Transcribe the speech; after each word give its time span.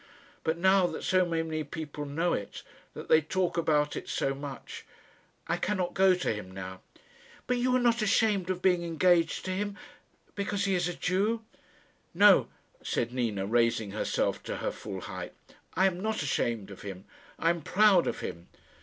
But 0.43 0.57
now 0.57 0.87
that 0.87 1.03
so 1.03 1.25
many 1.27 1.63
people 1.63 2.07
know 2.07 2.33
it 2.33 2.63
that 2.95 3.07
they 3.07 3.21
talk 3.21 3.55
about 3.55 3.95
it 3.95 4.09
so 4.09 4.33
much 4.33 4.83
I 5.45 5.57
cannot 5.57 5.93
go 5.93 6.15
to 6.15 6.33
him 6.33 6.49
now." 6.49 6.81
"But 7.45 7.57
you 7.57 7.75
are 7.75 7.79
not 7.79 8.01
ashamed 8.01 8.49
of 8.49 8.63
being 8.63 8.81
engaged 8.83 9.45
to 9.45 9.51
him 9.51 9.77
because 10.33 10.65
he 10.65 10.73
is 10.73 10.87
a 10.87 10.95
Jew?" 10.95 11.43
"No," 12.15 12.47
said 12.81 13.13
Nina, 13.13 13.45
raising 13.45 13.91
herself 13.91 14.41
to 14.45 14.57
her 14.57 14.71
full 14.71 15.01
height; 15.01 15.33
"I 15.75 15.85
am 15.85 15.99
not 15.99 16.23
ashamed 16.23 16.71
of 16.71 16.81
him. 16.81 17.05
I 17.37 17.51
am 17.51 17.61
proud 17.61 18.07
of 18.07 18.21
him. 18.21 18.47